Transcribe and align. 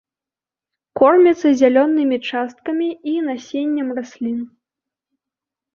Корміцца 0.99 1.47
зялёнымі 1.59 2.17
часткамі 2.31 2.89
і 3.13 3.15
насеннем 3.29 3.87
раслін. 4.01 4.39